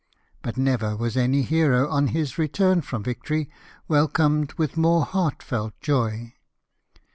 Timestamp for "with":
4.53-4.75